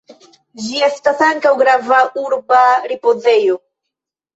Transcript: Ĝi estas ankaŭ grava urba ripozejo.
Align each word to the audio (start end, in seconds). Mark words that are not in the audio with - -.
Ĝi 0.67 0.79
estas 0.87 1.21
ankaŭ 1.27 1.53
grava 1.61 2.03
urba 2.25 2.67
ripozejo. 2.97 3.65